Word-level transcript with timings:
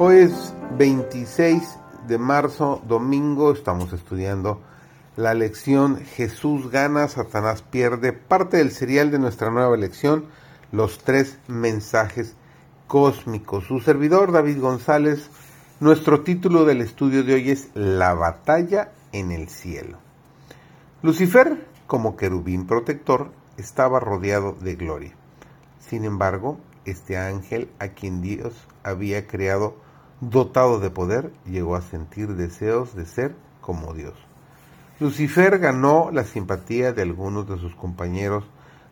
Hoy 0.00 0.18
es 0.18 0.54
26 0.78 1.76
de 2.06 2.18
marzo, 2.18 2.80
domingo, 2.86 3.50
estamos 3.50 3.92
estudiando 3.92 4.60
la 5.16 5.34
lección 5.34 5.96
Jesús 5.96 6.70
gana, 6.70 7.08
Satanás 7.08 7.62
pierde, 7.62 8.12
parte 8.12 8.58
del 8.58 8.70
serial 8.70 9.10
de 9.10 9.18
nuestra 9.18 9.50
nueva 9.50 9.76
lección, 9.76 10.26
los 10.70 10.98
tres 10.98 11.40
mensajes 11.48 12.36
cósmicos. 12.86 13.64
Su 13.64 13.80
servidor 13.80 14.30
David 14.30 14.60
González, 14.60 15.30
nuestro 15.80 16.20
título 16.20 16.64
del 16.64 16.80
estudio 16.80 17.24
de 17.24 17.34
hoy 17.34 17.50
es 17.50 17.70
La 17.74 18.14
batalla 18.14 18.92
en 19.10 19.32
el 19.32 19.48
cielo. 19.48 19.98
Lucifer, 21.02 21.66
como 21.88 22.16
querubín 22.16 22.68
protector, 22.68 23.32
estaba 23.56 23.98
rodeado 23.98 24.52
de 24.52 24.76
gloria. 24.76 25.16
Sin 25.80 26.04
embargo, 26.04 26.60
este 26.84 27.16
ángel 27.16 27.68
a 27.80 27.88
quien 27.88 28.22
Dios 28.22 28.54
había 28.84 29.26
creado 29.26 29.87
dotado 30.20 30.80
de 30.80 30.90
poder, 30.90 31.32
llegó 31.46 31.76
a 31.76 31.82
sentir 31.82 32.34
deseos 32.34 32.94
de 32.94 33.06
ser 33.06 33.36
como 33.60 33.94
Dios. 33.94 34.14
Lucifer 35.00 35.58
ganó 35.58 36.10
la 36.12 36.24
simpatía 36.24 36.92
de 36.92 37.02
algunos 37.02 37.48
de 37.48 37.58
sus 37.58 37.74
compañeros, 37.76 38.44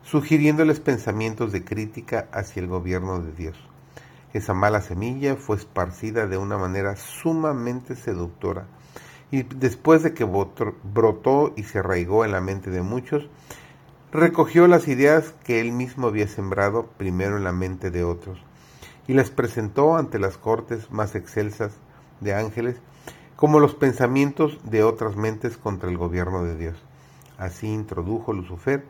sugiriéndoles 0.03 0.79
pensamientos 0.79 1.51
de 1.51 1.65
crítica 1.65 2.29
hacia 2.31 2.61
el 2.61 2.67
gobierno 2.67 3.19
de 3.19 3.33
Dios. 3.33 3.57
Esa 4.33 4.53
mala 4.53 4.81
semilla 4.81 5.35
fue 5.35 5.57
esparcida 5.57 6.27
de 6.27 6.37
una 6.37 6.57
manera 6.57 6.95
sumamente 6.95 7.95
seductora, 7.95 8.67
y 9.29 9.43
después 9.43 10.03
de 10.03 10.13
que 10.13 10.23
brotó 10.23 11.53
y 11.57 11.63
se 11.63 11.79
arraigó 11.79 12.23
en 12.23 12.31
la 12.31 12.39
mente 12.39 12.69
de 12.69 12.81
muchos, 12.81 13.29
recogió 14.13 14.67
las 14.67 14.87
ideas 14.87 15.33
que 15.43 15.59
él 15.59 15.73
mismo 15.73 16.07
había 16.07 16.29
sembrado 16.29 16.87
primero 16.97 17.35
en 17.35 17.43
la 17.43 17.51
mente 17.51 17.91
de 17.91 18.05
otros 18.05 18.39
y 19.07 19.13
las 19.13 19.29
presentó 19.31 19.95
ante 19.95 20.19
las 20.19 20.37
cortes 20.37 20.91
más 20.91 21.15
excelsas 21.15 21.73
de 22.19 22.33
ángeles 22.33 22.75
como 23.35 23.59
los 23.59 23.75
pensamientos 23.75 24.59
de 24.63 24.83
otras 24.83 25.15
mentes 25.15 25.57
contra 25.57 25.89
el 25.89 25.97
gobierno 25.97 26.43
de 26.43 26.57
Dios. 26.57 26.75
Así 27.37 27.67
introdujo 27.67 28.33
Lucifer 28.33 28.83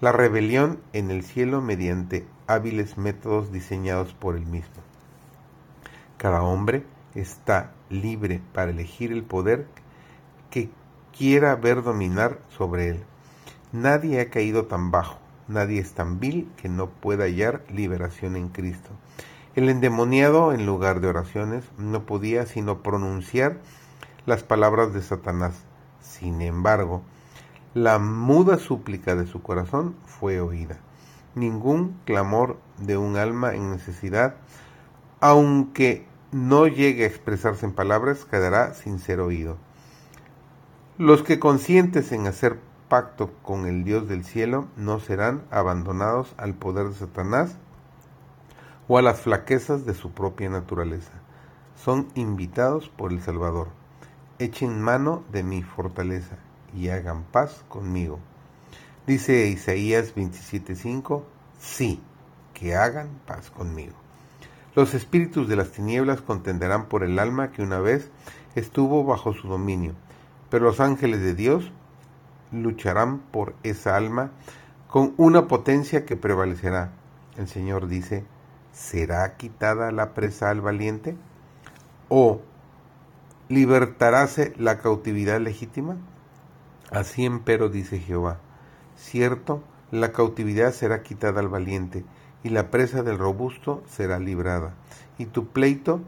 la 0.00 0.12
rebelión 0.12 0.80
en 0.92 1.10
el 1.10 1.22
cielo 1.22 1.62
mediante 1.62 2.26
hábiles 2.46 2.98
métodos 2.98 3.52
diseñados 3.52 4.12
por 4.12 4.36
él 4.36 4.44
mismo. 4.44 4.82
Cada 6.18 6.42
hombre 6.42 6.84
está 7.14 7.72
libre 7.88 8.40
para 8.52 8.70
elegir 8.70 9.12
el 9.12 9.22
poder 9.22 9.66
que 10.50 10.68
quiera 11.16 11.54
ver 11.54 11.82
dominar 11.82 12.38
sobre 12.56 12.88
él. 12.88 13.04
Nadie 13.72 14.20
ha 14.20 14.30
caído 14.30 14.66
tan 14.66 14.90
bajo, 14.90 15.18
nadie 15.48 15.80
es 15.80 15.92
tan 15.92 16.20
vil 16.20 16.50
que 16.56 16.68
no 16.68 16.90
pueda 16.90 17.24
hallar 17.24 17.62
liberación 17.70 18.36
en 18.36 18.48
Cristo. 18.48 18.90
El 19.54 19.68
endemoniado, 19.68 20.52
en 20.52 20.66
lugar 20.66 21.00
de 21.00 21.06
oraciones, 21.06 21.62
no 21.78 22.06
podía 22.06 22.44
sino 22.44 22.82
pronunciar 22.82 23.58
las 24.26 24.42
palabras 24.42 24.92
de 24.92 25.00
Satanás. 25.00 25.54
Sin 26.00 26.42
embargo, 26.42 27.02
la 27.72 28.00
muda 28.00 28.58
súplica 28.58 29.14
de 29.14 29.28
su 29.28 29.42
corazón 29.42 29.94
fue 30.06 30.40
oída. 30.40 30.78
Ningún 31.36 31.96
clamor 32.04 32.58
de 32.78 32.96
un 32.96 33.16
alma 33.16 33.54
en 33.54 33.70
necesidad, 33.70 34.34
aunque 35.20 36.04
no 36.32 36.66
llegue 36.66 37.04
a 37.04 37.08
expresarse 37.08 37.64
en 37.64 37.72
palabras, 37.72 38.24
quedará 38.24 38.74
sin 38.74 38.98
ser 38.98 39.20
oído. 39.20 39.56
Los 40.98 41.22
que 41.22 41.38
consientes 41.38 42.10
en 42.10 42.26
hacer 42.26 42.58
pacto 42.88 43.30
con 43.44 43.66
el 43.66 43.84
Dios 43.84 44.08
del 44.08 44.24
cielo 44.24 44.66
no 44.76 44.98
serán 44.98 45.44
abandonados 45.52 46.34
al 46.38 46.54
poder 46.54 46.88
de 46.88 46.94
Satanás 46.94 47.56
o 48.88 48.98
a 48.98 49.02
las 49.02 49.20
flaquezas 49.20 49.86
de 49.86 49.94
su 49.94 50.12
propia 50.12 50.50
naturaleza. 50.50 51.12
Son 51.76 52.08
invitados 52.14 52.88
por 52.88 53.12
el 53.12 53.20
Salvador. 53.20 53.68
Echen 54.38 54.80
mano 54.80 55.24
de 55.32 55.42
mi 55.42 55.62
fortaleza 55.62 56.36
y 56.74 56.88
hagan 56.88 57.24
paz 57.24 57.64
conmigo. 57.68 58.18
Dice 59.06 59.48
Isaías 59.48 60.14
27:5, 60.14 61.22
sí, 61.58 62.00
que 62.52 62.74
hagan 62.74 63.08
paz 63.26 63.50
conmigo. 63.50 63.94
Los 64.74 64.94
espíritus 64.94 65.48
de 65.48 65.56
las 65.56 65.70
tinieblas 65.70 66.20
contenderán 66.20 66.86
por 66.86 67.04
el 67.04 67.18
alma 67.18 67.52
que 67.52 67.62
una 67.62 67.78
vez 67.78 68.10
estuvo 68.54 69.04
bajo 69.04 69.32
su 69.32 69.46
dominio, 69.46 69.94
pero 70.50 70.64
los 70.64 70.80
ángeles 70.80 71.20
de 71.20 71.34
Dios 71.34 71.70
lucharán 72.50 73.18
por 73.18 73.54
esa 73.62 73.96
alma 73.96 74.30
con 74.88 75.14
una 75.16 75.48
potencia 75.48 76.04
que 76.04 76.16
prevalecerá. 76.16 76.92
El 77.36 77.48
Señor 77.48 77.88
dice, 77.88 78.24
¿será 78.74 79.36
quitada 79.36 79.92
la 79.92 80.12
presa 80.12 80.50
al 80.50 80.60
valiente? 80.60 81.16
¿O 82.08 82.42
libertaráse 83.48 84.52
la 84.58 84.78
cautividad 84.78 85.40
legítima? 85.40 85.96
Así 86.90 87.24
empero 87.24 87.70
dice 87.70 87.98
Jehová, 87.98 88.38
cierto, 88.96 89.62
la 89.90 90.12
cautividad 90.12 90.72
será 90.72 91.02
quitada 91.02 91.40
al 91.40 91.48
valiente, 91.48 92.04
y 92.42 92.50
la 92.50 92.70
presa 92.70 93.02
del 93.02 93.18
robusto 93.18 93.82
será 93.88 94.18
librada, 94.18 94.74
y 95.18 95.26
tu 95.26 95.46
pleito 95.46 96.00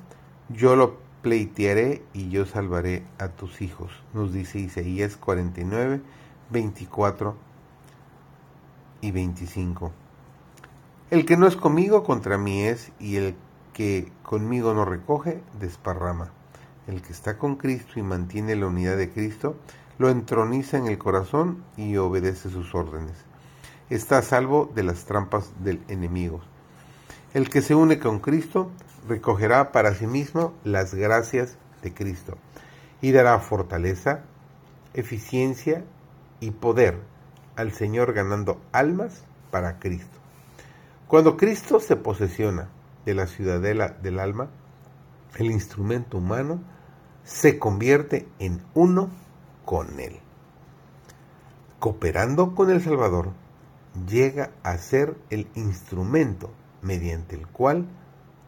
yo 0.48 0.76
lo 0.76 0.98
pleitearé 1.22 2.02
y 2.12 2.28
yo 2.28 2.46
salvaré 2.46 3.04
a 3.18 3.28
tus 3.28 3.62
hijos, 3.62 3.90
nos 4.12 4.32
dice 4.32 4.58
Isaías 4.58 5.16
49, 5.16 6.00
24 6.50 7.36
y 9.00 9.10
25. 9.10 10.05
El 11.08 11.24
que 11.24 11.36
no 11.36 11.46
es 11.46 11.54
conmigo 11.54 12.02
contra 12.02 12.36
mí 12.36 12.64
es, 12.64 12.90
y 12.98 13.14
el 13.14 13.36
que 13.72 14.10
conmigo 14.24 14.74
no 14.74 14.84
recoge, 14.84 15.40
desparrama. 15.60 16.32
El 16.88 17.00
que 17.00 17.12
está 17.12 17.38
con 17.38 17.54
Cristo 17.54 17.92
y 18.00 18.02
mantiene 18.02 18.56
la 18.56 18.66
unidad 18.66 18.96
de 18.96 19.10
Cristo, 19.10 19.54
lo 19.98 20.08
entroniza 20.08 20.78
en 20.78 20.88
el 20.88 20.98
corazón 20.98 21.62
y 21.76 21.96
obedece 21.96 22.50
sus 22.50 22.74
órdenes. 22.74 23.14
Está 23.88 24.20
salvo 24.20 24.68
de 24.74 24.82
las 24.82 25.04
trampas 25.04 25.52
del 25.60 25.80
enemigo. 25.86 26.40
El 27.34 27.50
que 27.50 27.62
se 27.62 27.76
une 27.76 28.00
con 28.00 28.18
Cristo 28.18 28.72
recogerá 29.08 29.70
para 29.70 29.94
sí 29.94 30.08
mismo 30.08 30.54
las 30.64 30.92
gracias 30.92 31.56
de 31.82 31.94
Cristo 31.94 32.36
y 33.00 33.12
dará 33.12 33.38
fortaleza, 33.38 34.22
eficiencia 34.92 35.84
y 36.40 36.50
poder 36.50 36.98
al 37.54 37.70
Señor 37.70 38.12
ganando 38.12 38.60
almas 38.72 39.22
para 39.52 39.78
Cristo. 39.78 40.25
Cuando 41.08 41.36
Cristo 41.36 41.78
se 41.78 41.94
posesiona 41.94 42.68
de 43.04 43.14
la 43.14 43.28
ciudadela 43.28 43.90
del 43.90 44.18
alma, 44.18 44.48
el 45.36 45.52
instrumento 45.52 46.18
humano 46.18 46.60
se 47.22 47.60
convierte 47.60 48.28
en 48.40 48.60
uno 48.74 49.10
con 49.64 50.00
Él. 50.00 50.18
Cooperando 51.78 52.56
con 52.56 52.70
el 52.70 52.82
Salvador, 52.82 53.30
llega 54.08 54.50
a 54.64 54.78
ser 54.78 55.16
el 55.30 55.46
instrumento 55.54 56.50
mediante 56.82 57.36
el 57.36 57.46
cual 57.46 57.86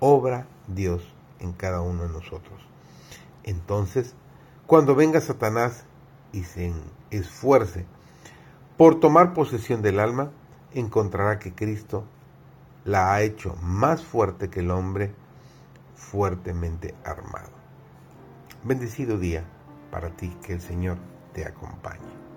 obra 0.01 0.49
Dios 0.67 1.15
en 1.39 1.53
cada 1.53 1.81
uno 1.81 2.09
de 2.09 2.13
nosotros. 2.13 2.61
Entonces, 3.45 4.15
cuando 4.67 4.97
venga 4.97 5.21
Satanás 5.21 5.85
y 6.33 6.43
se 6.43 6.73
esfuerce 7.13 7.87
por 8.77 8.99
tomar 8.99 9.33
posesión 9.33 9.81
del 9.81 10.01
alma, 10.01 10.33
encontrará 10.75 11.39
que 11.39 11.55
Cristo 11.55 12.05
la 12.89 13.13
ha 13.13 13.21
hecho 13.21 13.55
más 13.61 14.03
fuerte 14.03 14.49
que 14.49 14.61
el 14.61 14.71
hombre 14.71 15.13
fuertemente 15.95 16.95
armado. 17.05 17.51
Bendecido 18.65 19.19
día 19.19 19.45
para 19.91 20.09
ti, 20.17 20.35
que 20.43 20.55
el 20.55 20.63
Señor 20.63 20.97
te 21.35 21.45
acompañe. 21.45 22.28